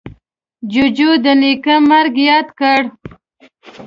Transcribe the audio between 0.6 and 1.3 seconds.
جوجو د